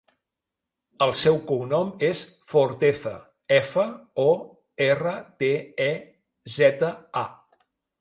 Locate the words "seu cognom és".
1.19-2.23